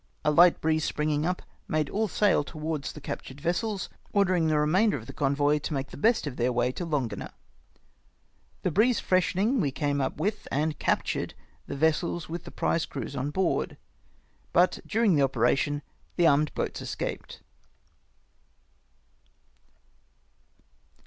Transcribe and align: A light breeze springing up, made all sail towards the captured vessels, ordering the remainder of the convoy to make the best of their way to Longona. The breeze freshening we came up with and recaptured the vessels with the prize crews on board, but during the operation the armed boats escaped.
A 0.25 0.31
light 0.31 0.59
breeze 0.61 0.83
springing 0.83 1.27
up, 1.27 1.43
made 1.67 1.87
all 1.87 2.07
sail 2.07 2.43
towards 2.43 2.91
the 2.93 2.99
captured 2.99 3.39
vessels, 3.39 3.87
ordering 4.13 4.47
the 4.47 4.57
remainder 4.57 4.97
of 4.97 5.05
the 5.05 5.13
convoy 5.13 5.59
to 5.59 5.75
make 5.75 5.91
the 5.91 5.95
best 5.95 6.25
of 6.25 6.37
their 6.37 6.51
way 6.51 6.71
to 6.71 6.83
Longona. 6.87 7.31
The 8.63 8.71
breeze 8.71 8.99
freshening 8.99 9.59
we 9.61 9.69
came 9.69 10.01
up 10.01 10.17
with 10.17 10.47
and 10.49 10.69
recaptured 10.69 11.35
the 11.67 11.75
vessels 11.75 12.27
with 12.27 12.45
the 12.45 12.51
prize 12.51 12.87
crews 12.87 13.15
on 13.15 13.29
board, 13.29 13.77
but 14.53 14.79
during 14.87 15.13
the 15.15 15.21
operation 15.21 15.83
the 16.15 16.25
armed 16.25 16.51
boats 16.55 16.81
escaped. 16.81 17.43